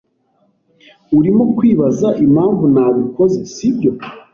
Urimo 1.17 1.43
kwibaza 1.55 2.07
impamvu 2.25 2.63
nabikoze, 2.73 3.39
sibyo? 3.53 3.91